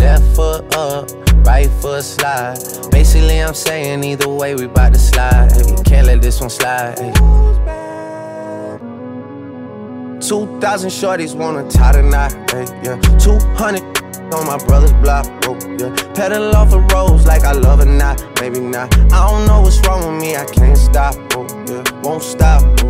left 0.00 0.24
foot 0.34 0.74
up, 0.74 1.10
right 1.46 1.70
foot 1.80 2.02
slide. 2.02 2.58
Basically, 2.90 3.38
I'm 3.38 3.54
saying 3.54 4.02
either 4.02 4.28
way 4.28 4.54
we 4.54 4.66
bout 4.66 4.94
to 4.94 4.98
slide. 4.98 5.52
Hey, 5.52 5.76
can't 5.84 6.06
let 6.06 6.22
this 6.22 6.40
one 6.40 6.50
slide. 6.50 6.98
Hey. 6.98 7.12
2,000 10.20 10.90
shorties 10.90 11.34
wanna 11.34 11.68
tie 11.70 11.92
the 11.92 12.02
knot, 12.02 12.32
hey, 12.50 12.66
yeah. 12.84 13.00
200 13.18 13.82
on 14.34 14.46
my 14.46 14.58
brother's 14.66 14.92
block, 15.02 15.26
oh, 15.46 15.58
yeah. 15.78 15.94
Pedal 16.14 16.54
off 16.54 16.72
a 16.72 16.78
rose 16.94 17.26
like 17.26 17.42
I 17.42 17.52
love 17.52 17.80
or 17.80 17.86
not, 17.86 18.22
maybe 18.40 18.60
not. 18.60 18.94
I 19.12 19.28
don't 19.28 19.46
know 19.46 19.62
what's 19.62 19.80
wrong 19.86 20.00
with 20.06 20.22
me, 20.22 20.36
I 20.36 20.44
can't 20.44 20.76
stop, 20.76 21.16
oh, 21.34 21.46
yeah. 21.66 21.82
Won't 22.02 22.22
stop, 22.22 22.62
oh, 22.84 22.89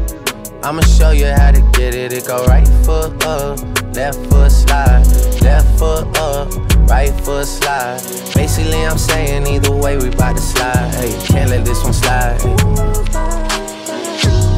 I'ma 0.63 0.81
show 0.81 1.09
you 1.09 1.25
how 1.25 1.51
to 1.51 1.61
get 1.73 1.95
it. 1.95 2.13
It 2.13 2.27
go 2.27 2.45
right 2.45 2.67
foot 2.85 3.25
up, 3.25 3.59
left 3.95 4.19
foot 4.29 4.51
slide, 4.51 5.03
left 5.41 5.79
foot 5.79 6.05
up, 6.19 6.53
right 6.87 7.09
foot 7.21 7.47
slide. 7.47 7.99
Basically, 8.35 8.85
I'm 8.85 8.99
saying 8.99 9.47
either 9.47 9.75
way 9.75 9.97
we 9.97 10.09
bout 10.11 10.35
to 10.35 10.41
slide. 10.41 10.93
Hey, 10.93 11.17
can't 11.25 11.49
let 11.49 11.65
this 11.65 11.83
one 11.83 11.93
slide. 11.93 12.39
Hey. 12.41 12.55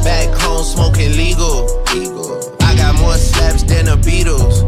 Back 0.04 0.28
home 0.40 0.62
smoking 0.62 1.12
legal. 1.12 1.64
I 2.60 2.76
got 2.76 3.00
more 3.00 3.14
slaps 3.14 3.62
than 3.62 3.86
the 3.86 3.96
Beatles. 3.96 4.60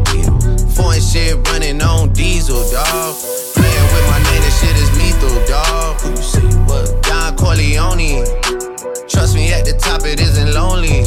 Foreign 0.75 0.99
shit 0.99 1.47
running 1.49 1.81
on 1.83 2.13
diesel, 2.13 2.67
dog. 2.71 3.15
Playing 3.53 3.87
with 3.93 4.07
my 4.09 4.19
name, 4.25 4.41
this 4.41 4.59
shit 4.59 4.75
is 4.75 4.89
lethal, 4.97 5.37
dog. 5.45 7.03
Don 7.03 7.35
Corleone. 7.35 8.46
Trust 9.17 9.33
me, 9.33 9.51
at 9.51 9.65
the 9.65 9.73
top 9.73 10.05
it 10.05 10.21
isn't 10.21 10.53
lonely. 10.53 11.01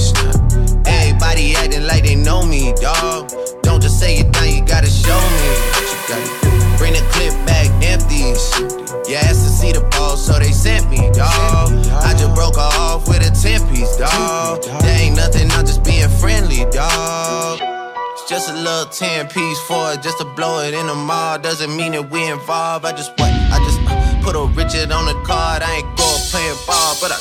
Everybody 0.82 1.54
acting 1.54 1.87
like 1.87 2.03
they 2.03 2.16
know 2.16 2.44
me, 2.44 2.75
dog. 2.82 3.31
Don't 3.62 3.81
just 3.81 4.00
say 4.00 4.19
it 4.19 4.32
down, 4.32 4.50
you 4.50 4.66
gotta 4.66 4.91
show 4.91 5.15
me. 5.15 5.47
Bring 6.75 6.94
the 6.98 7.06
clip 7.15 7.31
back 7.47 7.71
empty. 7.87 8.34
You 9.06 9.15
asked 9.15 9.47
to 9.47 9.50
see 9.54 9.71
the 9.71 9.87
ball, 9.93 10.16
so 10.16 10.41
they 10.41 10.50
sent 10.50 10.91
me, 10.91 11.06
dog. 11.15 11.71
I 12.03 12.10
just 12.19 12.34
broke 12.34 12.56
her 12.56 12.71
off 12.82 13.06
with 13.06 13.22
a 13.22 13.31
10 13.31 13.62
piece, 13.71 13.94
dog. 13.97 14.65
There 14.82 14.98
ain't 14.98 15.15
nothing, 15.15 15.48
I'm 15.53 15.65
just 15.65 15.84
being 15.84 16.09
friendly, 16.09 16.66
dog. 16.75 17.60
It's 17.62 18.28
just 18.28 18.50
a 18.50 18.54
little 18.54 18.91
10 18.91 19.28
piece 19.28 19.60
for 19.71 19.92
it, 19.94 20.03
just 20.03 20.19
to 20.19 20.25
blow 20.34 20.59
it 20.66 20.75
in 20.75 20.88
the 20.88 20.97
mall. 20.97 21.38
Doesn't 21.38 21.71
mean 21.77 21.92
that 21.92 22.10
we 22.10 22.27
involved. 22.27 22.84
I 22.84 22.91
just 22.91 23.12
what? 23.22 23.31
I 23.31 23.62
just 23.62 23.78
uh, 23.87 24.22
put 24.25 24.34
a 24.34 24.50
Richard 24.59 24.91
on 24.91 25.06
the 25.06 25.15
card. 25.22 25.62
I 25.62 25.77
ain't 25.78 25.87
going 25.97 26.22
playing 26.34 26.59
ball, 26.66 26.98
but 27.00 27.12
I 27.12 27.21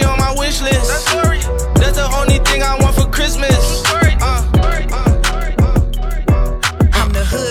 wish 0.41 0.59
list. 0.61 0.89
That's 0.89 1.13
That's 1.79 1.97
the 1.97 2.09
only 2.19 2.39
thing 2.39 2.63
I 2.63 2.75
want 2.81 2.95
for 2.95 3.05
Christmas. 3.05 3.90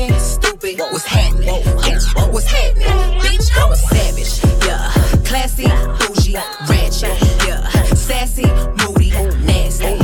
Hacking, 0.00 0.18
stupid. 0.18 0.78
What's 0.78 1.04
happening? 1.04 1.62
Bitch, 1.62 2.32
what's 2.32 2.46
happening? 2.46 3.20
Bitch, 3.20 3.50
I'm 3.54 3.70
a 3.70 3.76
savage. 3.76 4.40
Yeah. 4.66 4.90
Classy, 5.24 5.64
bougie, 5.98 6.36
ratchet. 6.68 7.20
Yeah. 7.46 7.68
Sassy, 7.94 8.46
moody, 8.80 9.10
nasty. 9.44 9.98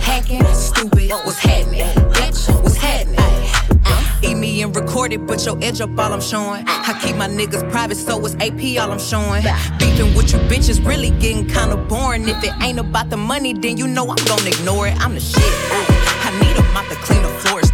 Hacking, 0.00 0.44
stupid. 0.54 1.10
What's 1.10 1.38
happening? 1.38 1.86
Bitch, 2.12 2.62
what's 2.62 2.76
happening? 2.76 3.18
Uh-huh. 3.18 4.20
Eat 4.22 4.36
me 4.36 4.62
and 4.62 4.74
record 4.76 5.12
it, 5.12 5.26
but 5.26 5.44
your 5.44 5.58
edge 5.62 5.80
up 5.80 5.98
all 5.98 6.12
I'm 6.12 6.20
showing. 6.20 6.64
I 6.68 6.96
keep 7.02 7.16
my 7.16 7.28
niggas 7.28 7.68
private, 7.72 7.96
so 7.96 8.24
it's 8.24 8.36
AP 8.36 8.80
all 8.80 8.92
I'm 8.92 9.00
showing. 9.00 9.42
Beefing 9.78 10.14
with 10.14 10.32
you 10.32 10.38
bitches 10.50 10.84
really 10.86 11.10
getting 11.10 11.46
kinda 11.48 11.76
boring. 11.76 12.28
If 12.28 12.44
it 12.44 12.52
ain't 12.62 12.78
about 12.78 13.10
the 13.10 13.16
money, 13.16 13.52
then 13.52 13.76
you 13.78 13.88
know 13.88 14.08
I'm 14.10 14.24
gonna 14.26 14.48
ignore 14.48 14.86
it. 14.86 14.96
I'm 15.00 15.14
the 15.14 15.20
shit 15.20 15.97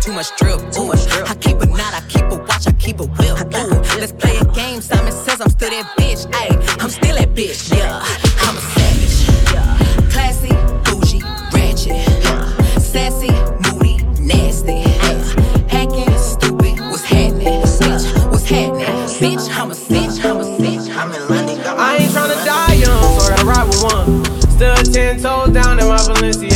too 0.04 0.12
much 0.12 0.36
drip. 0.36 0.60
Too 0.70 0.84
much 0.84 1.06
drip. 1.08 1.30
I 1.30 1.34
keep 1.34 1.56
a 1.60 1.66
knot, 1.66 1.94
I 1.94 2.02
keep 2.08 2.24
a 2.24 2.36
watch, 2.36 2.66
I 2.66 2.72
keep 2.72 3.00
a 3.00 3.06
whip. 3.06 3.38
Ooh. 3.56 3.98
Let's 3.98 4.12
play 4.12 4.36
a 4.36 4.44
game. 4.52 4.82
Simon 4.82 5.12
says 5.12 5.40
I'm 5.40 5.48
still 5.48 5.70
that 5.70 5.96
bitch. 5.96 6.26
Ayy, 6.30 6.82
I'm 6.82 6.90
still 6.90 7.16
that 7.16 7.30
bitch. 7.30 7.72
Yeah, 7.74 8.04
I'm 8.44 8.56
a 8.56 8.60
savage. 8.60 9.24
Yeah. 9.54 10.10
Classy, 10.12 10.52
bougie, 10.84 11.22
ratchet. 11.54 11.96
Yeah. 12.22 12.78
Sassy, 12.78 13.32
moody, 13.64 14.04
nasty. 14.20 14.84
Yeah. 14.84 15.68
Hacking, 15.72 16.18
stupid. 16.18 16.80
What's 16.90 17.04
happening? 17.04 17.62
Bitch, 17.62 18.30
what's 18.30 18.44
happening? 18.44 18.84
Bitch, 19.24 19.48
I'm 19.56 19.70
a 19.70 19.74
bitch, 19.74 20.22
I'm 20.22 20.36
a 20.36 20.44
bitch. 20.60 20.94
I'm 20.94 21.12
in 21.12 21.28
London. 21.28 21.60
I 21.78 21.96
ain't 21.96 22.12
tryna 22.12 22.44
die 22.44 22.74
young, 22.74 23.20
so 23.20 23.32
I 23.32 23.42
ride 23.42 23.66
with 23.68 23.82
one. 23.82 24.24
Still 24.52 24.76
ten 24.92 25.18
toes 25.18 25.50
down 25.50 25.80
in 25.80 25.88
my 25.88 25.96
Valencia 25.96 26.53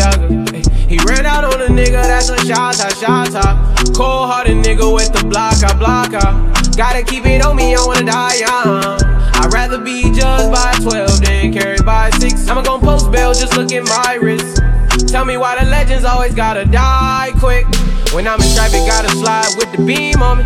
nigga, 1.98 2.06
that's 2.08 2.28
a 2.28 2.46
shot, 2.46 2.74
shot, 2.74 3.32
shot. 3.32 3.94
Cold 3.94 4.30
hearted 4.30 4.56
nigga 4.58 4.92
with 4.92 5.12
the 5.12 5.24
block, 5.26 5.62
I 5.62 5.76
block, 5.78 6.14
I. 6.14 6.44
Gotta 6.76 7.02
keep 7.02 7.26
it 7.26 7.44
on 7.44 7.56
me, 7.56 7.74
I 7.74 7.84
wanna 7.84 8.04
die 8.04 8.36
young. 8.36 9.02
I'd 9.34 9.52
rather 9.52 9.78
be 9.78 10.02
judged 10.12 10.52
by 10.52 10.72
12 10.82 11.20
than 11.20 11.52
carried 11.52 11.84
by 11.84 12.10
6. 12.10 12.48
I'ma 12.48 12.62
gon' 12.62 12.80
post 12.80 13.10
bail, 13.10 13.34
just 13.34 13.56
look 13.56 13.72
at 13.72 13.84
my 13.84 14.14
wrist. 14.14 14.62
Tell 15.08 15.24
me 15.24 15.36
why 15.36 15.58
the 15.58 15.68
legends 15.70 16.04
always 16.04 16.34
gotta 16.34 16.64
die 16.64 17.32
quick. 17.38 17.66
When 18.12 18.26
I'm 18.26 18.40
in 18.40 18.54
traffic, 18.54 18.86
gotta 18.86 19.10
slide 19.10 19.54
with 19.56 19.72
the 19.72 19.84
beam 19.84 20.22
on 20.22 20.38
me. 20.38 20.44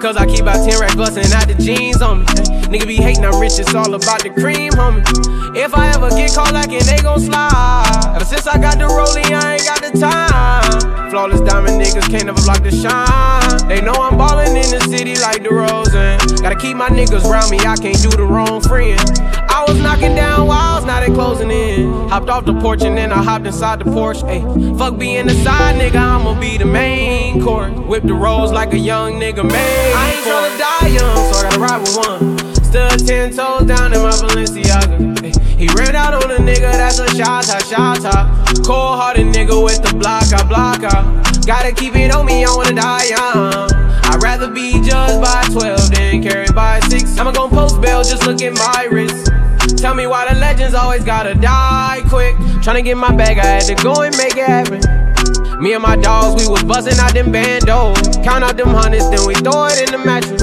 Cause 0.00 0.16
I 0.16 0.26
keep 0.26 0.42
about 0.42 0.68
10 0.68 0.80
racks 0.80 0.94
bustin' 0.94 1.32
out 1.32 1.48
the 1.48 1.54
jeans 1.54 2.00
on 2.00 2.20
me. 2.20 2.24
Nigga 2.70 2.86
be 2.86 2.96
hating, 2.96 3.24
I'm 3.24 3.38
rich, 3.40 3.58
it's 3.58 3.74
all 3.74 3.94
about 3.94 4.22
the 4.22 4.30
cream, 4.30 4.72
homie. 4.72 5.04
If 5.56 5.74
I 5.74 5.90
ever 5.90 6.08
get 6.10 6.32
caught 6.34 6.52
like 6.52 6.72
it, 6.72 6.84
they 6.84 6.98
gon' 6.98 7.20
slide. 7.20 8.12
Ever 8.14 8.24
since 8.24 8.46
I 8.46 8.58
got 8.58 8.78
the 8.78 8.84
rollie, 8.84 9.24
I 9.32 9.54
ain't 9.54 9.64
got 9.64 9.82
the 9.82 9.98
time. 9.98 10.69
Flawless 11.10 11.40
diamond 11.40 11.82
niggas 11.82 12.08
can't 12.08 12.26
never 12.26 12.40
block 12.42 12.62
the 12.62 12.70
shine. 12.70 13.68
They 13.68 13.80
know 13.80 13.94
I'm 13.94 14.16
ballin' 14.16 14.56
in 14.56 14.70
the 14.70 14.78
city 14.88 15.16
like 15.16 15.42
DeRozan. 15.42 16.40
Gotta 16.40 16.54
keep 16.54 16.76
my 16.76 16.88
niggas 16.88 17.24
round 17.24 17.50
me, 17.50 17.58
I 17.58 17.74
can't 17.74 18.00
do 18.00 18.10
the 18.10 18.22
wrong 18.22 18.60
friend. 18.60 19.00
I 19.50 19.64
was 19.66 19.76
knocking 19.80 20.14
down 20.14 20.46
walls, 20.46 20.84
now 20.84 21.00
they 21.00 21.12
closing 21.12 21.50
in. 21.50 22.08
Hopped 22.08 22.28
off 22.28 22.44
the 22.44 22.54
porch 22.60 22.82
and 22.82 22.96
then 22.96 23.10
I 23.10 23.24
hopped 23.24 23.44
inside 23.44 23.80
the 23.80 23.86
Porsche. 23.86 24.22
Ayy, 24.22 24.78
fuck 24.78 24.98
being 24.98 25.26
the 25.26 25.34
side 25.42 25.74
nigga, 25.80 25.96
I'ma 25.96 26.38
be 26.38 26.56
the 26.58 26.64
main 26.64 27.42
court. 27.42 27.72
Whip 27.88 28.04
the 28.04 28.14
rolls 28.14 28.52
like 28.52 28.72
a 28.72 28.78
young 28.78 29.14
nigga 29.14 29.42
made. 29.42 29.92
I 29.96 30.12
ain't 30.12 30.24
tryna 30.24 30.58
die 30.58 30.88
young, 30.94 31.32
so 31.32 31.38
I 31.38 31.42
gotta 31.42 31.58
ride 31.58 31.80
with 31.80 31.96
one. 31.96 32.38
Stood 32.64 33.04
ten 33.04 33.32
toes 33.32 33.66
down 33.66 33.92
in 33.92 34.00
my 34.00 34.12
Balenciaga. 34.12 35.19
He 35.60 35.68
ran 35.76 35.94
out 35.94 36.14
on 36.14 36.30
a 36.30 36.36
nigga, 36.36 36.72
that's 36.72 36.98
a 36.98 37.06
shot, 37.14 37.44
shot. 37.44 38.00
Cold 38.64 38.96
hearted 38.96 39.26
nigga 39.26 39.62
with 39.62 39.82
the 39.82 39.94
block, 39.94 40.32
I 40.32 40.42
block. 40.48 40.80
Gotta 41.44 41.70
keep 41.72 41.94
it 41.96 42.10
on 42.10 42.24
me, 42.24 42.46
I 42.46 42.48
wanna 42.56 42.72
die 42.74 43.04
young. 43.12 43.68
I'd 44.08 44.22
rather 44.22 44.48
be 44.48 44.80
judged 44.80 45.20
by 45.20 45.44
12 45.52 45.90
than 45.90 46.22
carried 46.22 46.54
by 46.54 46.80
6. 46.88 47.18
I'ma 47.18 47.32
gon' 47.32 47.50
post 47.50 47.78
bail, 47.82 48.02
just 48.02 48.24
look 48.26 48.40
at 48.40 48.54
my 48.54 48.88
wrist. 48.90 49.30
Tell 49.76 49.94
me 49.94 50.06
why 50.06 50.32
the 50.32 50.40
legends 50.40 50.72
always 50.72 51.04
gotta 51.04 51.34
die 51.34 52.00
quick. 52.08 52.36
Tryna 52.64 52.82
get 52.82 52.96
my 52.96 53.14
bag, 53.14 53.38
I 53.38 53.44
had 53.44 53.64
to 53.64 53.74
go 53.84 54.00
and 54.00 54.16
make 54.16 54.38
it 54.38 54.46
happen. 54.46 54.80
Me 55.62 55.74
and 55.74 55.82
my 55.82 55.96
dogs, 55.96 56.42
we 56.42 56.50
was 56.50 56.62
buzzing 56.64 56.98
out 56.98 57.12
them 57.12 57.30
bandos. 57.30 58.24
Count 58.24 58.44
out 58.44 58.56
them 58.56 58.68
hundreds, 58.70 59.10
then 59.10 59.26
we 59.26 59.34
throw 59.34 59.66
it 59.66 59.78
in 59.82 59.90
the 59.92 59.98
mattress. 59.98 60.42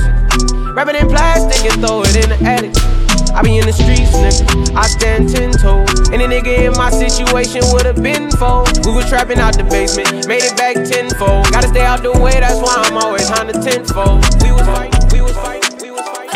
Wrap 0.75 0.89
it 0.89 0.95
in 0.95 1.09
plastic 1.09 1.65
and 1.71 1.81
throw 1.81 2.03
it 2.03 2.15
in 2.15 2.29
the 2.29 2.37
attic. 2.45 2.96
I 3.37 3.43
be 3.43 3.59
in 3.59 3.67
the 3.67 3.71
streets, 3.73 4.17
nigga. 4.17 4.75
I 4.75 4.87
stand 4.87 5.29
ten 5.29 5.51
toes. 5.51 6.09
Any 6.09 6.25
nigga 6.25 6.57
in 6.65 6.73
my 6.73 6.89
situation 6.89 7.61
would've 7.71 8.01
been 8.01 8.31
fold. 8.31 8.83
We 8.83 8.91
was 8.93 9.07
trapping 9.07 9.37
out 9.37 9.55
the 9.55 9.63
basement, 9.63 10.27
made 10.27 10.41
it 10.41 10.57
back 10.57 10.73
tenfold. 10.73 11.51
Gotta 11.51 11.67
stay 11.67 11.85
out 11.85 12.01
the 12.01 12.13
way, 12.17 12.39
that's 12.39 12.57
why 12.59 12.73
I'm 12.77 12.97
always 12.97 13.29
on 13.29 13.45
the 13.45 13.53
tenfold. 13.53 14.25
We 14.41 14.51
was 14.51 14.65
fighting, 14.65 15.07
we 15.13 15.21
was 15.21 15.37
fighting, 15.37 15.77
we 15.79 15.91
was 15.91 16.01
fighting. 16.01 16.33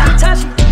RJ. 0.00 0.63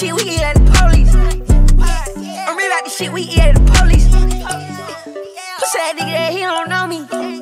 Shit 0.00 0.14
we 0.14 0.22
eat 0.22 0.40
at 0.40 0.54
the 0.54 0.60
police. 0.80 1.14
I 1.14 2.54
read 2.56 2.66
about 2.68 2.84
the 2.84 2.90
shit 2.90 3.12
we 3.12 3.20
eat 3.20 3.38
at 3.38 3.54
the 3.54 3.60
police. 3.72 4.06
Pussy 5.58 5.78
that 5.78 5.94
nigga 5.98 6.12
that 6.12 6.32
he 6.32 6.40
don't 6.40 6.70
know 6.70 6.86
me. 6.86 7.39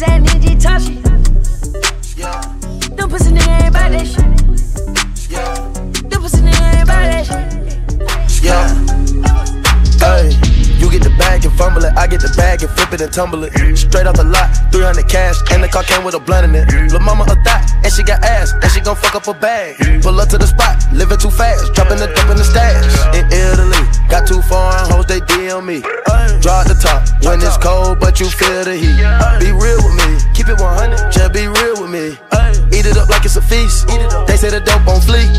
Pussy 0.00 0.54
that 0.54 1.09
flip 12.90 13.00
it 13.00 13.04
and 13.04 13.12
tumble 13.12 13.44
it. 13.44 13.52
Straight 13.76 14.06
off 14.06 14.16
the 14.16 14.24
lot, 14.24 14.50
300 14.72 15.08
cash, 15.08 15.38
and 15.52 15.62
the 15.62 15.68
car 15.68 15.82
came 15.82 16.04
with 16.04 16.14
a 16.14 16.20
blunt 16.20 16.44
in 16.44 16.54
it. 16.54 16.66
Lil' 16.90 17.00
mama 17.00 17.24
a 17.24 17.36
thot, 17.46 17.62
and 17.84 17.92
she 17.92 18.02
got 18.02 18.22
ass, 18.24 18.52
and 18.52 18.70
she 18.72 18.80
gon' 18.80 18.96
fuck 18.96 19.14
up 19.14 19.28
a 19.28 19.34
bag. 19.34 19.78
Pull 20.02 20.18
up 20.20 20.28
to 20.28 20.38
the 20.38 20.46
spot, 20.46 20.76
living 20.92 21.18
too 21.18 21.30
fast, 21.30 21.72
dropping 21.74 21.98
the 21.98 22.06
dope 22.06 22.30
in 22.30 22.36
the 22.36 22.44
stash. 22.44 22.82
In 23.14 23.24
Italy, 23.30 23.78
got 24.08 24.26
too 24.26 24.42
foreign 24.42 24.90
hoes, 24.90 25.06
they 25.06 25.20
DM 25.20 25.64
me. 25.64 25.80
Draw 26.42 26.64
the 26.64 26.74
top 26.74 27.06
when 27.22 27.40
it's 27.40 27.56
cold, 27.58 28.00
but 28.00 28.18
you 28.18 28.26
feel 28.26 28.64
the 28.64 28.74
heat. 28.74 28.98
Be 29.38 29.52
real 29.54 29.78
with 29.86 29.94
me, 29.94 30.18
keep 30.34 30.48
it 30.48 30.58
100, 30.58 31.12
just 31.12 31.32
be 31.32 31.46
real 31.46 31.80
with 31.80 31.90
me. 31.90 32.18
Eat 32.74 32.86
it 32.86 32.96
up 32.96 33.08
like 33.08 33.24
it's 33.24 33.36
a 33.36 33.42
feast. 33.42 33.86
They 34.26 34.36
say 34.36 34.50
the 34.50 34.60
dope 34.60 34.86
on 34.86 35.00
fleek. 35.02 35.30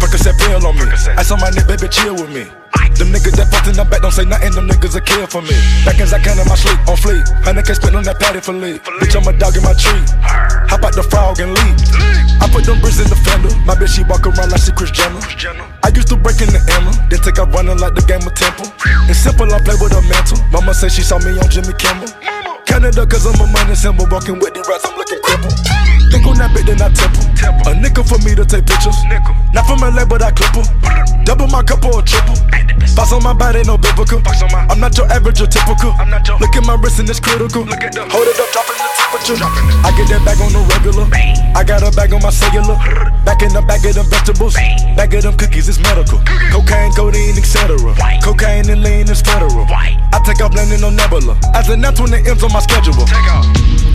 Percocet 0.00 0.38
pill 0.38 0.66
on 0.66 0.74
me. 0.76 0.86
I 1.16 1.22
saw 1.22 1.36
my 1.36 1.50
nigga, 1.50 1.68
baby, 1.68 1.88
chill 1.88 2.14
with 2.14 2.30
me. 2.30 2.46
Them 2.94 3.10
niggas 3.10 3.34
that 3.34 3.50
fucked 3.50 3.66
in 3.66 3.74
the 3.74 3.84
back 3.84 4.00
don't 4.00 4.14
say 4.14 4.24
nothing, 4.24 4.54
them 4.54 4.68
niggas 4.70 4.94
a 4.94 5.02
kill 5.02 5.26
for 5.26 5.42
me. 5.42 5.56
Back 5.84 5.98
as 5.98 6.14
I 6.14 6.22
can 6.22 6.38
in 6.38 6.46
my 6.46 6.54
sleep, 6.54 6.78
on 6.86 6.96
fleek. 6.96 7.26
Hundred 7.42 7.66
K 7.66 7.74
spent 7.74 7.96
on 7.98 8.06
that 8.06 8.20
patty 8.22 8.40
for 8.40 8.54
lead. 8.54 8.80
Bitch, 9.02 9.18
I'm 9.18 9.26
a 9.26 9.34
dog 9.34 9.56
in 9.56 9.66
my 9.66 9.74
tree. 9.74 10.02
Hop 10.70 10.86
out 10.86 10.94
the 10.94 11.02
frog 11.02 11.42
and 11.42 11.50
leave. 11.50 11.76
I 12.38 12.46
put 12.46 12.64
them 12.64 12.78
bricks 12.80 13.02
in 13.02 13.10
the 13.10 13.18
fender. 13.18 13.50
My 13.66 13.74
bitch, 13.74 13.98
she 13.98 14.02
walk 14.06 14.24
around 14.24 14.54
like 14.54 14.62
she 14.62 14.70
Chris 14.70 14.94
Jenner. 14.94 15.20
I 15.82 15.90
used 15.90 16.08
to 16.08 16.16
break 16.16 16.38
in 16.40 16.50
the 16.54 16.62
Emma, 16.72 16.92
then 17.10 17.20
take 17.20 17.38
off 17.42 17.50
running 17.50 17.78
like 17.78 17.94
the 17.98 18.04
game 18.06 18.22
of 18.22 18.34
Temple. 18.38 18.70
It's 19.10 19.18
simple, 19.18 19.50
I 19.50 19.58
play 19.62 19.74
with 19.80 19.94
a 19.94 20.02
mantle. 20.06 20.38
Mama 20.54 20.72
said 20.72 20.92
she 20.92 21.02
saw 21.02 21.18
me 21.18 21.34
on 21.38 21.48
Jimmy 21.50 21.74
Kimmel. 21.74 22.08
Canada, 22.66 23.06
cause 23.06 23.24
I'm 23.24 23.38
a 23.40 23.46
money 23.50 23.74
symbol. 23.74 24.06
Walking 24.10 24.38
with 24.38 24.52
the 24.52 24.60
rats, 24.68 24.84
I'm 24.84 24.98
looking 24.98 25.22
crippled. 25.22 25.54
Think 26.10 26.26
on 26.26 26.36
that 26.38 26.50
bit, 26.52 26.66
then 26.66 26.82
I 26.82 26.90
temple. 26.92 27.24
A 27.70 27.74
nickel 27.74 28.04
for 28.04 28.18
me 28.26 28.34
to 28.34 28.44
take 28.44 28.66
pictures. 28.66 28.98
Not 29.54 29.64
from 29.66 29.80
LA, 29.80 30.04
but 30.04 30.22
I 30.22 30.30
clip 30.30 30.54
'em. 30.56 31.24
Double 31.24 31.46
my 31.48 31.62
cup 31.62 31.84
or 31.84 32.00
a 32.00 32.02
triple. 32.02 32.36
Box 33.06 33.12
on 33.14 33.22
my 33.22 33.38
body, 33.38 33.62
no 33.62 33.78
biblical. 33.78 34.20
I'm 34.68 34.80
not 34.80 34.98
your 34.98 35.06
average 35.12 35.40
or 35.40 35.46
typical. 35.46 35.94
Look 36.40 36.56
at 36.56 36.66
my 36.66 36.74
wrist 36.74 36.98
and 36.98 37.08
it's 37.08 37.20
critical. 37.20 37.62
Hold 37.62 38.26
it 38.26 38.40
up, 38.40 38.50
dropping 38.50 38.78
the 38.82 38.88
temperature. 38.98 39.38
I 39.86 39.94
get 39.94 40.10
that 40.10 40.22
bag 40.26 40.42
on 40.42 40.50
the 40.50 40.58
regular. 40.74 41.06
I 41.54 41.62
got 41.62 41.86
a 41.86 41.94
bag 41.94 42.12
on 42.12 42.22
my 42.22 42.30
cellular. 42.30 42.74
Back 43.22 43.42
in 43.42 43.52
the 43.52 43.62
bag 43.62 43.86
of 43.86 43.94
them 43.94 44.06
vegetables. 44.10 44.54
Bag 44.98 45.14
of 45.14 45.22
them 45.22 45.36
cookies, 45.36 45.68
it's 45.68 45.78
medical. 45.78 46.18
Cocaine, 46.50 46.90
codeine, 46.98 47.38
etc. 47.38 47.78
Cocaine 48.24 48.68
and 48.70 48.82
lean 48.82 49.08
is 49.08 49.22
federal. 49.22 49.66
I 49.70 50.18
take 50.26 50.42
off 50.42 50.54
landing 50.54 50.82
on 50.82 50.96
Nebula. 50.96 51.38
As 51.54 51.68
an 51.68 51.82
that's 51.82 52.00
when 52.00 52.12
it 52.12 52.26
ends 52.26 52.42
on 52.42 52.50
my 52.50 52.58
schedule. 52.58 53.06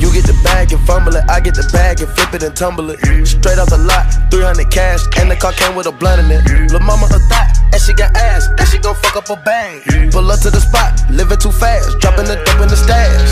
You 0.01 0.11
get 0.11 0.25
the 0.25 0.33
bag 0.43 0.73
and 0.73 0.81
fumble 0.87 1.15
it, 1.15 1.23
I 1.29 1.39
get 1.39 1.53
the 1.53 1.69
bag 1.71 2.01
and 2.01 2.09
flip 2.09 2.33
it 2.33 2.41
and 2.41 2.55
tumble 2.55 2.89
it. 2.89 2.97
Straight 3.21 3.59
off 3.61 3.69
the 3.69 3.77
lot, 3.77 4.09
300 4.33 4.71
cash, 4.73 5.05
and 5.21 5.29
the 5.29 5.35
car 5.35 5.53
came 5.53 5.75
with 5.75 5.85
a 5.85 5.91
blunt 5.91 6.25
in 6.25 6.31
it. 6.33 6.41
Lil' 6.73 6.81
mama 6.81 7.05
a 7.05 7.19
thot, 7.29 7.53
and 7.71 7.79
she 7.79 7.93
got 7.93 8.09
ass, 8.17 8.49
and 8.57 8.67
she 8.67 8.79
gon' 8.79 8.95
fuck 8.95 9.15
up 9.15 9.29
a 9.29 9.37
bag. 9.45 9.85
Pull 10.11 10.25
up 10.31 10.41
to 10.41 10.49
the 10.49 10.59
spot, 10.59 10.97
living 11.11 11.37
too 11.37 11.51
fast, 11.51 11.99
dropping 11.99 12.25
the 12.25 12.35
dope 12.43 12.65
in 12.65 12.67
the 12.67 12.75
stash. 12.75 13.30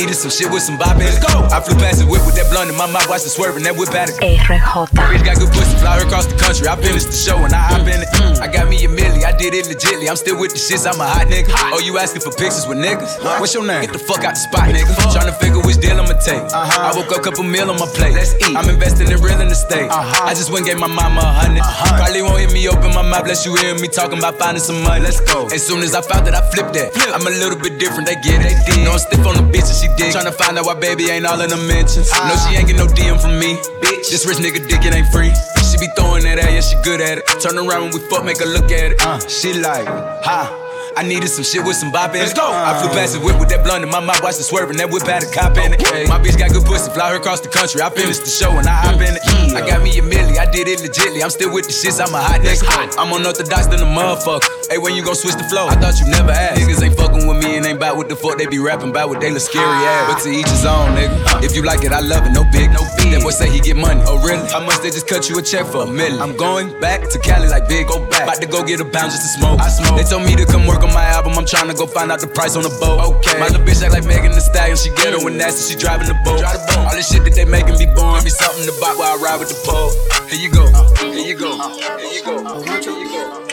Needed 0.00 0.16
some 0.16 0.32
shit 0.32 0.48
with 0.48 0.62
some 0.64 0.78
bop 0.80 0.96
in 0.96 1.04
it. 1.04 1.12
Let's 1.12 1.20
go. 1.20 1.44
I 1.52 1.60
flew 1.60 1.76
past 1.76 2.00
the 2.00 2.08
whip 2.08 2.24
with 2.24 2.36
that 2.40 2.48
blunt 2.48 2.72
in 2.72 2.76
my 2.76 2.88
mouth, 2.88 3.04
watched 3.08 3.28
it 3.28 3.36
swerving, 3.36 3.64
that 3.68 3.76
whip 3.76 3.92
at 3.92 4.08
it. 4.08 4.16
RJ. 4.16 4.96
Bitch 4.96 5.24
got 5.24 5.36
good 5.36 5.52
pussy, 5.52 5.76
fly 5.76 6.00
her 6.00 6.06
across 6.08 6.24
the 6.24 6.36
country. 6.40 6.64
I 6.64 6.76
finished 6.80 7.12
the 7.12 7.18
show 7.20 7.36
and 7.44 7.52
I 7.52 7.60
hop 7.60 7.84
in 7.84 8.00
it. 8.00 8.08
Mm. 8.16 8.40
I 8.40 8.48
got 8.48 8.68
me 8.72 8.80
a 8.80 8.88
milli, 8.88 9.28
I 9.28 9.36
did 9.36 9.52
it 9.52 9.68
legitly. 9.68 10.08
I'm 10.08 10.16
still 10.16 10.40
with 10.40 10.56
the 10.56 10.60
shits, 10.60 10.88
I'm 10.88 10.96
a 10.96 11.04
hot 11.04 11.28
nigga. 11.28 11.52
Oh, 11.76 11.80
you 11.84 12.00
asking 12.00 12.24
for 12.24 12.32
pictures 12.32 12.64
with 12.64 12.80
niggas? 12.80 13.20
What's 13.40 13.52
your 13.52 13.66
name? 13.66 13.84
Get 13.84 13.92
the 13.92 14.00
fuck 14.00 14.24
out 14.24 14.40
the 14.40 14.40
spot, 14.40 14.72
nigga. 14.72 14.88
Tryna 15.12 15.36
figure 15.36 15.60
which 15.60 15.76
deal 15.84 16.00
I'ma 16.00 16.16
take. 16.16 16.40
Uh-huh. 16.48 16.88
I 16.88 16.96
woke 16.96 17.12
up, 17.12 17.20
a 17.20 17.22
couple 17.28 17.44
meal 17.44 17.68
on 17.68 17.76
my 17.76 17.88
plate. 17.92 18.16
Let's 18.16 18.32
eat. 18.40 18.56
I'm 18.56 18.68
investing 18.72 19.12
in 19.12 19.20
real 19.20 19.36
estate. 19.52 19.90
Uh-huh. 19.90 20.24
I 20.24 20.32
just 20.32 20.48
went 20.50 20.64
gave 20.64 20.78
my 20.80 20.88
mama 20.88 21.20
a 21.20 21.52
100 21.52 21.60
Probably 22.00 22.22
won't 22.22 22.40
hear 22.40 22.50
me 22.50 22.64
open 22.68 22.94
my 22.96 23.04
mouth, 23.04 23.24
bless 23.24 23.44
you 23.44 23.52
hear 23.56 23.76
me 23.76 23.88
talking 23.88 24.18
about 24.18 24.38
finding 24.38 24.62
some 24.62 24.80
money. 24.82 25.04
Let's 25.04 25.20
go. 25.20 25.46
As 25.52 25.60
soon 25.60 25.82
as 25.84 25.94
I 25.94 26.00
found 26.00 26.26
that, 26.26 26.34
I 26.34 26.42
flipped 26.48 26.72
that. 26.74 26.96
I'm 27.12 27.26
a 27.26 27.30
little 27.30 27.58
bit 27.58 27.76
different, 27.78 28.08
they 28.08 28.16
get 28.24 28.40
it. 28.40 28.56
They 28.64 28.80
know 28.80 28.96
I'm 28.96 29.02
stiff 29.02 29.26
on 29.26 29.36
the 29.36 29.44
bitch 29.44 29.68
and 29.68 29.76
she 29.76 29.89
dig. 29.96 30.12
Tryna 30.14 30.34
find 30.34 30.58
out 30.58 30.66
why 30.66 30.74
baby 30.74 31.10
ain't 31.10 31.26
all 31.26 31.40
in 31.40 31.50
the 31.50 31.56
mentions. 31.56 32.10
No, 32.12 32.34
she 32.46 32.56
ain't 32.56 32.66
get 32.66 32.76
no 32.76 32.86
DM 32.86 33.20
from 33.20 33.38
me. 33.38 33.56
Bitch, 33.82 34.10
this 34.10 34.26
rich 34.26 34.38
nigga 34.38 34.60
dick, 34.66 34.84
it 34.84 34.94
ain't 34.94 35.08
free. 35.08 35.32
She 35.70 35.78
be 35.78 35.88
throwing 35.94 36.24
that 36.24 36.38
at, 36.38 36.52
yeah, 36.52 36.60
she 36.60 36.76
good 36.82 37.00
at 37.00 37.18
it. 37.18 37.26
Turn 37.40 37.56
around 37.58 37.90
when 37.90 37.92
we 37.94 38.00
fuck, 38.10 38.24
make 38.24 38.38
her 38.38 38.46
look 38.46 38.70
at 38.70 38.92
it. 38.92 39.00
Uh, 39.00 39.18
she 39.28 39.54
like, 39.54 39.86
ha. 39.86 40.56
I 40.96 41.02
needed 41.04 41.28
some 41.28 41.44
shit 41.44 41.64
with 41.64 41.76
some 41.76 41.92
bop 41.92 42.10
in 42.10 42.16
it. 42.16 42.26
Let's 42.26 42.34
go. 42.34 42.50
I 42.50 42.74
flew 42.82 42.90
past 42.90 43.14
the 43.14 43.20
whip 43.20 43.38
with 43.38 43.48
that 43.50 43.62
blunt 43.62 43.84
in 43.84 43.90
my 43.90 44.00
mouth, 44.00 44.22
watched 44.22 44.40
it 44.40 44.44
swerving. 44.44 44.76
That 44.78 44.90
whip 44.90 45.06
had 45.06 45.22
a 45.22 45.30
cop 45.30 45.56
in 45.56 45.72
it. 45.72 45.80
My 46.08 46.18
bitch 46.18 46.36
got 46.36 46.50
good 46.50 46.66
pussy, 46.66 46.90
fly 46.90 47.10
her 47.10 47.16
across 47.16 47.40
the 47.40 47.48
country. 47.48 47.80
I 47.80 47.90
finished 47.90 48.26
the 48.26 48.30
show 48.30 48.50
and 48.58 48.66
I 48.66 48.74
hop 48.74 49.00
in 49.00 49.14
it. 49.14 49.22
I 49.54 49.66
got 49.66 49.82
me 49.82 49.90
a 49.98 50.02
milli, 50.02 50.38
I 50.38 50.50
did 50.50 50.68
it 50.68 50.80
legitly. 50.80 51.22
I'm 51.22 51.30
still 51.30 51.52
with 51.52 51.66
the 51.66 51.72
shits, 51.72 52.00
I'm 52.00 52.14
a 52.14 52.20
hot 52.20 52.40
nigga. 52.40 52.96
I'm 52.98 53.12
unorthodox 53.12 53.66
than 53.66 53.80
a 53.80 53.88
motherfucker. 53.88 54.46
Hey, 54.70 54.78
when 54.78 54.94
you 54.94 55.02
gon' 55.02 55.16
switch 55.16 55.34
the 55.34 55.44
flow? 55.50 55.66
I 55.66 55.74
thought 55.74 55.98
you 55.98 56.06
never 56.06 56.30
asked. 56.30 56.62
Niggas 56.62 56.82
ain't 56.82 56.96
fucking 56.96 57.26
with 57.26 57.42
me 57.42 57.56
and 57.56 57.66
ain't 57.66 57.80
bout 57.80 57.96
what 57.96 58.08
the 58.08 58.14
fuck 58.14 58.38
they 58.38 58.46
be 58.46 58.58
rapping 58.58 58.90
about 58.90 59.08
what 59.08 59.20
they 59.20 59.30
look 59.30 59.42
scary 59.42 59.66
ass. 59.66 60.06
Ah. 60.06 60.14
But 60.14 60.22
to 60.22 60.30
each 60.30 60.46
his 60.46 60.64
own, 60.64 60.94
nigga. 60.94 61.42
If 61.42 61.56
you 61.56 61.62
like 61.62 61.82
it, 61.82 61.90
I 61.90 61.98
love 61.98 62.22
it. 62.26 62.30
No 62.30 62.44
big, 62.52 62.70
no 62.70 62.86
big. 62.94 63.10
That 63.10 63.22
boy 63.22 63.34
say 63.34 63.50
he 63.50 63.58
get 63.58 63.76
money. 63.76 64.02
Oh 64.06 64.22
really? 64.22 64.46
How 64.46 64.62
much 64.62 64.78
they 64.78 64.90
just 64.90 65.08
cut 65.08 65.28
you 65.28 65.38
a 65.38 65.42
check 65.42 65.66
for 65.66 65.82
a 65.82 65.90
million? 65.90 66.22
I'm 66.22 66.36
going 66.36 66.70
back 66.78 67.08
to 67.10 67.18
Cali 67.18 67.48
like 67.48 67.66
big. 67.66 67.88
Go 67.88 67.98
back. 68.06 68.22
About 68.30 68.40
to 68.42 68.46
go 68.46 68.62
get 68.62 68.78
a 68.78 68.86
pound 68.86 69.10
just 69.10 69.22
to 69.26 69.30
smoke. 69.38 69.58
I 69.58 69.68
smoke. 69.68 69.98
They 69.98 70.06
told 70.06 70.22
me 70.22 70.36
to 70.36 70.46
come 70.46 70.66
work 70.66 70.82
on 70.82 70.94
my 70.94 71.06
album. 71.06 71.34
I'm 71.34 71.46
trying 71.46 71.66
to 71.66 71.74
go 71.74 71.86
find 71.86 72.12
out 72.12 72.20
the 72.20 72.30
price 72.30 72.54
on 72.54 72.62
the 72.62 72.74
boat. 72.78 73.02
Okay. 73.18 73.38
My 73.40 73.50
little 73.50 73.66
bitch 73.66 73.82
act 73.82 73.90
like 73.90 74.06
Megan 74.06 74.32
the 74.32 74.40
Stallion. 74.42 74.76
She 74.76 74.90
get 74.94 75.14
her 75.14 75.22
when 75.22 75.38
nasty. 75.38 75.66
She 75.66 75.78
driving 75.78 76.06
the 76.06 76.18
boat. 76.22 76.38
Drive 76.38 76.62
the 76.62 76.78
boat. 76.78 76.86
All 76.90 76.94
this 76.94 77.10
shit 77.10 77.24
that 77.24 77.34
they 77.34 77.44
making 77.44 77.78
me 77.78 77.90
born. 77.90 78.22
Be 78.22 78.30
something 78.30 78.66
to 78.66 78.74
buy 78.78 78.94
while 78.94 79.14
I 79.14 79.22
ride 79.22 79.29
with 79.38 79.48
the 79.48 79.54
pole. 79.64 79.90
Here 80.28 80.40
you 80.40 80.50
go. 80.50 80.66
Here 80.98 81.26
you 81.26 81.34
go. 81.34 81.56
Here 81.78 81.98
you 82.10 82.22
go. 82.24 82.62
Here 82.62 82.80
you 82.80 83.08
go. 83.08 83.46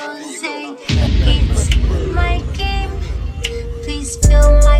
Please 3.84 4.18
fill 4.18 4.60
my 4.62 4.77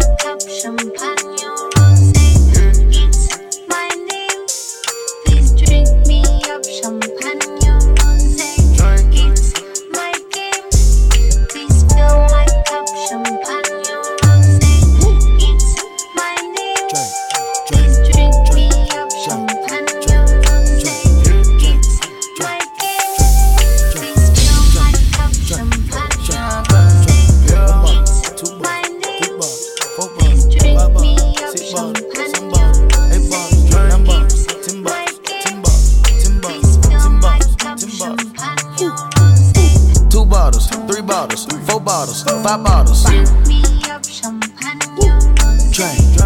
five 42.48 42.64
bottles. 42.64 43.04
Drink 43.04 43.30
me 43.48 43.62
up, 43.92 44.06
champagne 44.06 44.80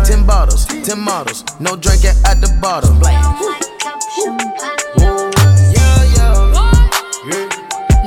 ten 0.05 0.25
bottles, 0.25 0.65
ten 0.65 0.99
models. 0.99 1.43
No 1.59 1.75
drinking 1.75 2.15
at 2.25 2.39
the 2.41 2.47
bottom. 2.61 2.99
Fill 2.99 3.09
my 3.09 3.59
cup, 3.79 3.99
champagne 4.15 4.77
rosé. 4.97 5.73
Yeah, 5.75 6.03
yeah. 6.15 6.33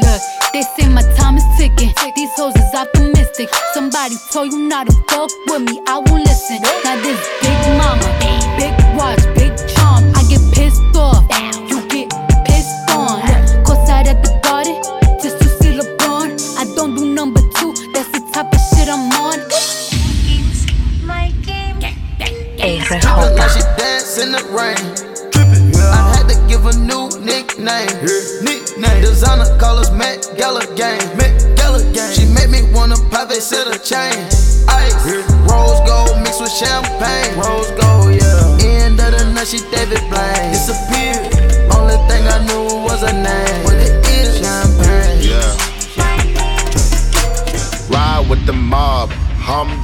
Look, 0.02 0.22
they 0.52 0.62
say 0.62 0.88
my 0.88 1.02
time 1.16 1.36
is 1.36 1.44
ticking. 1.58 1.92
These 2.14 2.30
hoes 2.36 2.54
is 2.54 2.74
optimistic. 2.74 3.48
Somebody 3.72 4.14
told 4.30 4.52
you 4.52 4.68
not 4.68 4.86
to 4.86 4.92
fuck 5.08 5.30
with 5.48 5.62
me, 5.62 5.80
I 5.88 5.98
won't 5.98 6.24
listen. 6.24 6.62
Now 6.84 6.96
this 7.02 7.20
big 7.42 7.60
mama, 7.78 8.06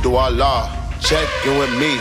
Hamdulillah. 0.00 0.71
Check 1.00 1.28
in 1.47 1.59
with 1.59 1.71
me 1.78 1.99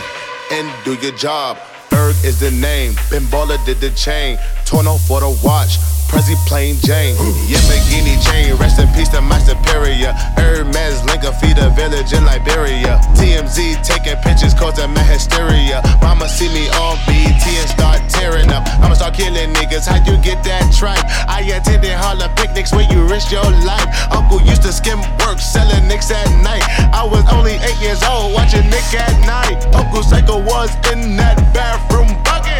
and 0.52 0.84
do 0.84 0.94
your 0.94 1.12
job. 1.12 1.58
Berg 1.90 2.14
is 2.24 2.40
the 2.40 2.50
name, 2.50 2.94
Ben 3.10 3.22
Baller 3.22 3.62
did 3.66 3.78
the 3.80 3.90
chain. 3.90 4.38
Torno 4.64 4.96
for 4.96 5.20
the 5.20 5.40
watch, 5.44 5.76
Prezi 6.10 6.34
plain 6.46 6.76
Jane. 6.82 7.14
Yamagini 7.46 8.18
chain, 8.26 8.54
rest 8.56 8.78
in 8.78 8.88
peace 8.94 9.08
to 9.10 9.20
my 9.20 9.38
superior. 9.38 10.12
Hermes 10.36 11.04
Lincoln 11.06 11.32
feed 11.38 11.58
a 11.58 11.70
village 11.70 12.12
in 12.12 12.24
Liberia. 12.24 12.98
TMZ 13.14 13.82
taking 13.86 14.18
pictures 14.18 14.52
causing 14.54 14.92
my 14.92 15.02
hysteria. 15.06 15.80
Mama 16.02 16.28
see 16.28 16.48
me 16.48 16.68
on 16.82 16.98
BT 17.06 17.44
and 17.62 17.70
start 17.70 18.02
tearing 18.10 18.50
up. 18.50 18.66
I'ma 18.82 18.94
start 18.94 19.14
killing 19.14 19.54
niggas. 19.54 19.86
How 19.86 20.02
you 20.02 20.18
get 20.22 20.42
that 20.44 20.74
tripe? 20.74 21.04
I 21.30 21.42
attended 21.46 21.94
Harlem 21.94 22.30
picnics 22.34 22.72
where 22.72 22.90
you 22.90 23.06
risk 23.06 23.30
your 23.30 23.46
life. 23.64 23.88
Uncle 24.10 24.42
used 24.42 24.62
to 24.62 24.72
skim 24.72 24.98
work, 25.22 25.38
selling 25.38 25.86
nicks 25.86 26.10
at 26.10 26.26
night. 26.42 26.62
I 26.92 27.06
was 27.06 27.24
only 27.32 27.54
eight 27.62 27.80
years 27.80 28.02
old, 28.02 28.34
watching 28.34 28.66
Nick 28.68 28.90
at 28.98 29.14
night. 29.26 29.62
Uncle 29.74 30.02
Psycho 30.02 30.42
was 30.42 30.74
in 30.92 31.16
that 31.16 31.38
bathroom 31.54 32.10
bucket. 32.24 32.59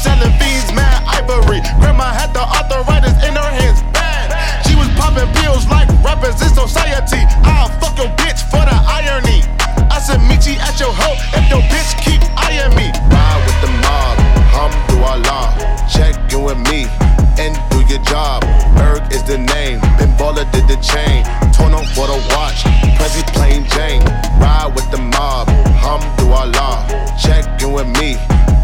Selling 0.00 0.32
fiends, 0.40 0.72
mad 0.72 1.04
ivory. 1.04 1.60
Grandma 1.76 2.08
had 2.08 2.32
the 2.32 2.40
arthritis 2.40 3.16
in 3.20 3.36
her 3.36 3.50
hands, 3.60 3.84
bad. 3.92 4.32
She 4.64 4.74
was 4.74 4.88
popping 4.96 5.28
pills 5.44 5.68
like 5.68 5.88
rappers 6.00 6.40
in 6.40 6.48
society. 6.56 7.20
I'll 7.44 7.68
fuck 7.80 7.96
your 8.00 8.08
bitch 8.16 8.40
for 8.48 8.64
the 8.64 8.76
irony. 8.88 9.44
I 9.92 10.00
said, 10.00 10.24
meet 10.24 10.48
you 10.48 10.56
at 10.64 10.80
your 10.80 10.92
hoe 10.92 11.20
if 11.36 11.44
your 11.52 11.60
bitch 11.68 11.92
keep 12.00 12.22
eyeing 12.40 12.72
me. 12.72 12.88
Ride 13.12 13.40
with 13.44 13.58
the 13.60 13.72
mob, 13.84 14.16
Hamdulillah. 14.56 15.52
Check 15.92 16.16
in 16.32 16.42
with 16.48 16.60
me 16.72 16.88
and 17.36 17.52
do 17.68 17.84
your 17.84 18.02
job. 18.08 18.40
Berg 18.76 19.04
is 19.12 19.22
the 19.24 19.36
name, 19.36 19.80
Ben 20.00 20.16
did 20.52 20.64
the 20.64 20.78
chain. 20.80 21.24
Torno 21.52 21.84
for 21.92 22.08
the 22.08 22.18
watch, 22.32 22.64
Prezi 22.96 23.22
plain 23.36 23.68
Jane. 23.76 24.02
Ride 24.40 24.72
with 24.74 24.88
the 24.90 24.98
mob, 24.98 25.48
Hamdulillah. 25.84 26.88
Check 27.20 27.44
in 27.60 27.72
with 27.72 27.88
me 28.00 28.16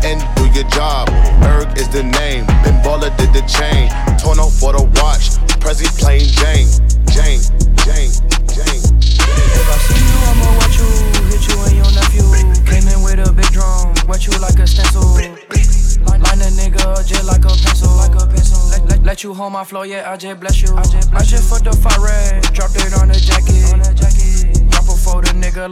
and 0.04 0.22
do 0.36 0.46
your 0.54 0.68
job. 0.70 1.05
The 1.96 2.02
name, 2.02 2.44
Ben 2.60 2.76
did 3.16 3.32
the 3.32 3.40
chain. 3.48 3.88
Torno 4.20 4.52
for 4.52 4.76
the 4.76 4.84
watch, 5.00 5.40
Prezi 5.64 5.88
plain 5.96 6.28
Jane. 6.28 6.68
Jane, 7.08 7.40
Jane, 7.88 8.12
Jane. 8.52 8.84
If 9.16 9.64
I 9.64 9.76
see 9.80 10.04
you, 10.04 10.18
I'ma 10.28 10.44
watch 10.60 10.76
you, 10.76 10.84
hit 11.32 11.40
you 11.48 11.56
and 11.56 11.72
your 11.72 11.88
nephew. 11.96 12.28
Came 12.68 12.84
in 12.92 13.00
with 13.00 13.16
a 13.24 13.32
big 13.32 13.48
drum, 13.48 13.96
wet 14.04 14.28
you 14.28 14.36
like 14.36 14.60
a 14.60 14.66
stencil. 14.68 15.08
Line, 15.16 16.44
a 16.44 16.52
nigga 16.52 17.00
just 17.08 17.24
like 17.24 17.48
a 17.48 17.56
pencil, 17.64 17.88
like 17.96 18.12
a 18.12 18.26
pencil. 18.28 18.60
Let, 18.68 18.84
let, 18.84 19.02
let 19.02 19.24
you 19.24 19.32
hold 19.32 19.54
my 19.54 19.64
flow, 19.64 19.80
yeah, 19.80 20.12
I 20.12 20.18
just 20.18 20.38
bless 20.38 20.60
you. 20.60 20.76
I 20.76 20.82
just, 20.82 21.14
I 21.14 21.24
just 21.24 21.48
fucked 21.48 21.64
the 21.64 21.72
fire 21.72 22.04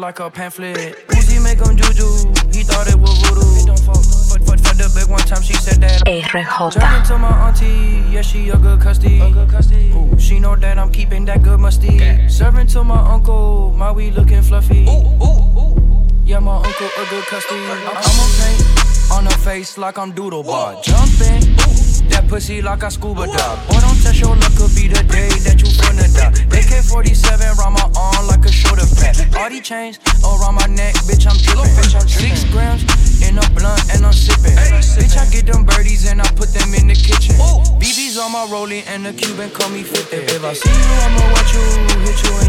like 0.04 0.20
a 0.20 0.28
pamphlet. 0.28 1.08
Uzi 1.08 1.42
make 1.42 1.58
him 1.58 1.76
juju, 1.78 2.04
he 2.52 2.62
thought 2.62 2.86
it 2.88 2.96
was 2.96 3.16
voodoo. 3.22 3.40
It 3.56 3.64
don't 3.64 3.80
fuck, 3.80 3.96
fuck, 3.96 4.42
fuck, 4.46 4.58
fuck 4.60 4.76
the 4.76 4.92
big 4.94 5.08
one 5.08 5.20
time, 5.20 5.40
she 5.40 5.54
said 5.54 5.80
that. 5.80 6.04
RJ. 6.04 6.78
Turning 6.78 7.02
to 7.04 7.16
my 7.16 7.32
auntie, 7.48 8.04
yeah, 8.12 8.20
she 8.20 8.50
a 8.50 8.56
good 8.58 8.80
custody. 8.82 9.18
Ooh, 9.94 10.18
she 10.18 10.38
know 10.38 10.56
that 10.56 10.78
I'm 10.78 10.90
keeping 10.92 11.24
that 11.24 11.42
good 11.42 11.58
musty. 11.58 12.28
Serving 12.28 12.66
to 12.74 12.84
my 12.84 13.00
uncle, 13.14 13.72
my 13.78 13.90
weed 13.92 14.12
looking 14.12 14.42
fluffy. 14.42 14.84
Ooh, 14.84 15.24
ooh, 15.24 15.58
ooh. 15.58 16.06
Yeah, 16.26 16.40
my 16.40 16.56
uncle 16.56 16.90
a 17.00 17.04
good 17.08 17.24
custody. 17.24 17.64
I'ma 17.64 18.26
paint 18.40 19.10
on 19.10 19.24
her 19.24 19.38
face 19.38 19.78
like 19.78 19.96
I'm 19.96 20.12
doodle 20.12 20.42
bar. 20.42 20.82
Jumping. 20.82 21.83
That 22.10 22.26
pussy 22.28 22.62
like 22.62 22.82
I 22.84 22.88
scuba 22.88 23.26
dive. 23.26 23.58
Boy, 23.68 23.80
don't 23.80 23.98
test 24.02 24.20
your 24.20 24.36
luck, 24.36 24.54
could 24.56 24.74
be 24.74 24.88
the 24.88 25.02
day 25.08 25.30
that 25.46 25.60
you 25.60 25.68
finna 25.68 26.08
die. 26.12 26.32
AK 26.52 26.84
47 26.84 27.56
round 27.58 27.74
my 27.74 27.86
arm 27.96 28.26
like 28.26 28.44
a 28.44 28.52
shoulder 28.52 28.86
pad. 28.96 29.16
All 29.36 29.50
these 29.50 29.62
chains 29.62 29.98
around 30.22 30.56
my 30.56 30.66
neck, 30.66 30.94
bitch, 31.08 31.26
I'm 31.26 31.36
dripping. 31.40 31.88
Six 32.08 32.44
grams 32.52 32.84
in 33.22 33.38
a 33.38 33.46
blunt 33.56 33.80
and 33.92 34.04
I'm 34.04 34.12
sipping. 34.12 34.56
Bitch, 34.98 35.16
I 35.16 35.26
get 35.30 35.46
them 35.46 35.64
birdies 35.64 36.06
and 36.10 36.20
I 36.20 36.28
put 36.34 36.52
them 36.52 36.74
in 36.74 36.88
the 36.88 36.94
kitchen. 36.94 37.36
BB's 37.80 38.18
on 38.18 38.32
my 38.32 38.46
rollie 38.46 38.84
and 38.86 39.04
the 39.06 39.12
Cuban 39.12 39.50
call 39.50 39.70
me 39.70 39.82
50. 39.82 40.16
If 40.16 40.44
I 40.44 40.52
see 40.52 40.70
you, 40.70 40.94
I'ma 41.04 41.32
watch 41.32 41.52
you, 41.54 41.64
hit 42.04 42.18
you 42.22 42.43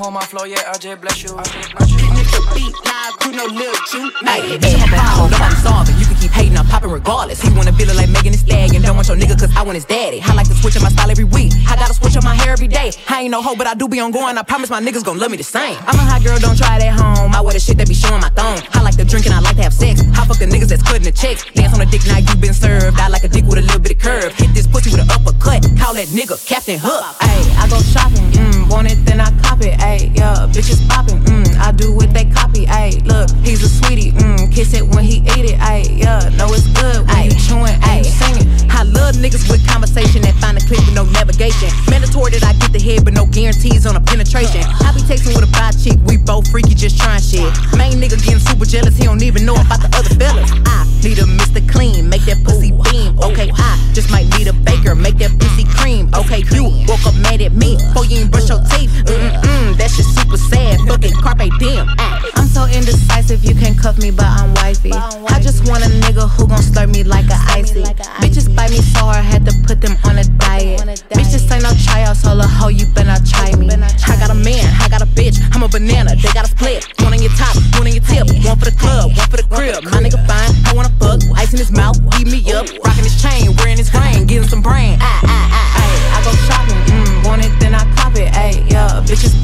hold 0.00 0.14
my 0.14 0.24
flow, 0.24 0.44
yeah, 0.44 0.64
I 0.64 0.78
just 0.78 1.00
bless 1.00 1.22
you. 1.22 1.36
I 1.36 1.44
just 1.44 1.76
bless 1.76 1.92
you. 1.92 2.40
beat 2.56 2.72
live, 2.72 3.12
crew 3.20 3.36
no 3.36 3.44
lil' 3.44 3.76
Jew. 3.92 4.08
Hey, 4.24 4.56
bitch, 4.56 4.80
I'm 4.80 4.88
a 4.88 4.96
problem, 4.96 5.30
nobody 5.30 5.56
solving. 5.60 5.96
You 6.00 6.06
can 6.08 6.16
keep 6.16 6.32
hating, 6.32 6.56
I'm 6.56 6.64
popping 6.66 6.90
regardless. 6.90 7.42
He 7.42 7.52
wanna 7.52 7.72
feel 7.76 7.90
it 7.92 7.96
like 7.96 8.08
Megan 8.08 8.32
Thee 8.32 8.40
Stallion. 8.40 8.80
Don't 8.80 8.96
want 8.96 9.08
your 9.08 9.18
nigga, 9.20 9.36
cause 9.38 9.52
I 9.54 9.62
want 9.62 9.76
his 9.76 9.84
daddy. 9.84 10.24
I 10.24 10.32
like 10.32 10.48
to 10.48 10.56
switch 10.56 10.76
up 10.76 10.82
my 10.82 10.88
style 10.88 11.10
every 11.10 11.28
week. 11.28 11.52
I 11.68 11.76
gotta 11.76 11.92
switch 11.92 12.16
up 12.16 12.24
my 12.24 12.34
hair 12.34 12.52
every 12.52 12.68
day. 12.68 12.92
I 13.08 13.22
ain't 13.22 13.30
no 13.30 13.42
hoe, 13.42 13.56
but 13.56 13.66
I 13.66 13.74
do 13.74 13.88
be 13.88 14.00
on 14.00 14.10
going. 14.10 14.38
I 14.38 14.42
promise 14.42 14.70
my 14.70 14.80
niggas 14.80 15.04
gon' 15.04 15.18
love 15.18 15.30
me 15.30 15.36
the 15.36 15.44
same. 15.44 15.76
I'm 15.84 16.00
a 16.00 16.04
hot 16.08 16.24
girl, 16.24 16.38
don't 16.38 16.56
try 16.56 16.76
it 16.76 16.82
at 16.82 16.96
home. 16.96 17.34
I 17.34 17.40
wear 17.42 17.52
the 17.52 17.60
shit 17.60 17.76
that 17.76 17.88
be 17.88 17.94
showing 17.94 18.22
my 18.22 18.30
thong. 18.30 18.56
I 18.72 18.80
like 18.80 18.96
to 18.96 19.04
drink 19.04 19.26
and 19.26 19.34
I 19.34 19.40
like 19.40 19.56
to 19.56 19.62
have 19.62 19.74
sex. 19.74 20.00
I 20.16 20.24
fuck 20.24 20.38
the 20.38 20.46
niggas 20.46 20.72
that's 20.72 20.82
cutting 20.82 21.04
the 21.04 21.12
checks. 21.12 21.44
Dance 21.52 21.74
on 21.74 21.80
a 21.82 21.86
dick, 21.86 22.00
now 22.06 22.18
you 22.18 22.34
been 22.40 22.54
served. 22.54 22.98
I 22.98 23.08
like 23.08 23.24
a 23.24 23.28
dick 23.28 23.44
with 23.44 23.58
a 23.58 23.62
little 23.62 23.80
bit 23.80 23.92
of 23.92 23.98
curve. 23.98 24.32
Hit 24.32 24.54
this 24.54 24.66
pussy 24.66 24.90
with 24.90 25.04
an 25.04 25.10
uppercut. 25.12 25.60
Call 25.76 25.92
that 25.92 26.08
nigga 26.16 26.40
Captain 26.48 26.78
Hook. 26.80 27.04
Ayy, 27.20 27.44
I 27.60 27.68
go 27.68 27.76
shopping, 27.84 28.24
mm, 28.32 28.70
want 28.70 28.90
it, 28.90 28.96
then 29.04 29.20
I 29.20 29.28
cop 29.60 29.68
it. 29.68 29.78
Ayy, 29.80 30.16
yeah, 30.16 30.46
bitches 30.50 30.86
popping, 30.88 31.18
mm, 31.24 31.56
I 31.58 31.72
do 31.72 31.92
what 31.92 32.12
they 32.12 32.24
copy. 32.24 32.66
Ayy, 32.66 33.04
look, 33.06 33.30
he's 33.44 33.62
a 33.62 33.68
sweetie, 33.68 34.12
mm, 34.12 34.52
kiss 34.52 34.74
it 34.74 34.86
when 34.86 35.04
he 35.04 35.18
eat 35.18 35.50
it. 35.52 35.58
Ayy, 35.60 35.98
yeah, 35.98 36.28
know 36.36 36.46
it's 36.50 36.66
good 36.68 37.06
when 37.06 37.24
you 37.24 37.30
chewing, 37.32 37.74
ayy, 37.82 38.04
singing. 38.04 38.59
I 38.80 38.84
love 38.84 39.20
niggas 39.20 39.44
with 39.52 39.60
conversation 39.68 40.22
that 40.24 40.32
find 40.40 40.56
a 40.56 40.60
clip 40.64 40.80
with 40.80 40.96
no 40.96 41.04
navigation. 41.12 41.68
Mandatory 41.92 42.32
that 42.32 42.48
I 42.48 42.56
get 42.56 42.72
the 42.72 42.80
head, 42.80 43.04
but 43.04 43.12
no 43.12 43.28
guarantees 43.28 43.84
on 43.84 43.92
a 43.94 44.00
penetration. 44.00 44.64
I 44.80 44.96
be 44.96 45.04
texting 45.04 45.36
with 45.36 45.44
a 45.44 45.52
bi 45.52 45.68
chick, 45.76 46.00
we 46.08 46.16
both 46.16 46.48
freaky, 46.48 46.72
just 46.72 46.96
trying 46.96 47.20
shit. 47.20 47.44
Main 47.76 48.00
nigga 48.00 48.16
getting 48.16 48.40
super 48.40 48.64
jealous, 48.64 48.96
he 48.96 49.04
don't 49.04 49.20
even 49.20 49.44
know 49.44 49.52
about 49.52 49.84
the 49.84 49.92
other 49.92 50.08
fellas. 50.16 50.48
I 50.64 50.88
need 51.04 51.20
a 51.20 51.28
Mr. 51.28 51.60
Clean, 51.68 52.08
make 52.08 52.24
that 52.24 52.40
pussy 52.40 52.72
beam. 52.72 53.20
Okay, 53.20 53.52
I 53.52 53.76
just 53.92 54.08
might 54.08 54.32
need 54.40 54.48
a 54.48 54.56
baker, 54.64 54.96
make 54.96 55.20
that 55.20 55.36
pussy 55.36 55.68
cream. 55.76 56.08
Okay, 56.16 56.40
you 56.48 56.64
woke 56.88 57.04
up 57.04 57.12
mad 57.20 57.44
at 57.44 57.52
me, 57.52 57.76
before 57.76 58.08
you 58.08 58.24
ain't 58.24 58.32
brush 58.32 58.48
your 58.48 58.64
teeth. 58.72 58.88
Mm-mm, 59.04 59.76
that 59.76 59.92
shit 59.92 60.08
super 60.08 60.40
sad, 60.40 60.80
fucking 60.88 61.20
carpe 61.20 61.52
diem. 61.60 61.84
Ah. 62.00 62.16
I'm 62.36 62.48
so 62.48 62.64
indecisive, 62.64 63.44
you 63.44 63.54
can 63.54 63.76
cuff 63.76 63.98
me, 63.98 64.10
but 64.10 64.24
I'm 64.24 64.54
wifey. 64.56 64.92
I 64.92 65.38
just 65.44 65.68
want 65.68 65.84
a 65.84 65.92
nigga 66.00 66.28
who 66.32 66.48
gon' 66.48 66.64
slurp 66.64 66.88
me 66.88 67.04
like 67.04 67.28
a 67.28 67.36
icy. 67.52 67.84
Bitches 68.24 68.49
bite 68.80 68.98
so 68.98 69.04
hard, 69.04 69.24
had 69.24 69.44
to 69.46 69.52
put 69.66 69.80
them 69.80 69.96
on 70.04 70.18
a 70.18 70.24
diet. 70.24 70.80
Bitch, 71.12 71.32
this 71.32 71.50
ain't 71.52 71.62
no 71.62 71.72
tryouts, 71.84 72.22
so 72.22 72.32
a 72.32 72.46
hoe, 72.46 72.68
you 72.68 72.86
better 72.86 73.08
not 73.08 73.26
try 73.26 73.54
me. 73.56 73.68
I 73.70 74.16
got 74.18 74.30
a 74.30 74.34
man, 74.34 74.64
I 74.80 74.88
got 74.88 75.02
a 75.02 75.06
bitch, 75.06 75.38
I'm 75.54 75.62
a 75.62 75.68
banana, 75.68 76.16
they 76.16 76.32
got 76.32 76.44
a 76.46 76.50
split. 76.50 76.86
One 77.00 77.12
on 77.12 77.20
your 77.20 77.32
top, 77.32 77.56
one 77.78 77.86
on 77.86 77.92
your 77.92 78.04
tip, 78.04 78.26
one 78.44 78.58
for 78.58 78.66
the 78.66 78.76
club, 78.76 79.16
one 79.16 79.28
for 79.28 79.36
the 79.36 79.46
crib. 79.48 79.84
My 79.84 80.00
nigga 80.00 80.20
fine, 80.26 80.52
I 80.66 80.72
wanna 80.74 80.92
fuck, 80.98 81.20
ice 81.36 81.52
in 81.52 81.58
his 81.58 81.70
mouth, 81.70 81.98
eat 82.18 82.26
me 82.26 82.40
up, 82.52 82.66
rocking 82.84 83.04
his 83.04 83.20
chain, 83.20 83.54
wearing 83.58 83.78
his 83.78 83.92
ring, 83.92 84.26
getting 84.26 84.48
some 84.48 84.62
brain. 84.62 84.98
I, 85.00 85.20
I, 85.24 85.38
I, 85.50 85.62
ayy, 85.84 86.00
I 86.16 86.18
go 86.24 86.32
shopping, 86.46 86.80
mm, 86.88 87.26
want 87.26 87.44
it, 87.44 87.52
then 87.60 87.74
I 87.74 87.84
cop 87.96 88.16
it, 88.16 88.32
ayy, 88.32 88.70
yeah, 88.70 89.02
bitches 89.04 89.34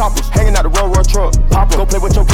choppers 0.00 0.28
hanging 0.30 0.56
out 0.56 0.62
the 0.62 0.70
road, 0.80 0.96
road 0.96 1.06
truck. 1.06 1.34
Pop 1.50 1.68
go 1.76 1.84
play 1.84 1.98
with 1.98 2.16
your 2.16 2.24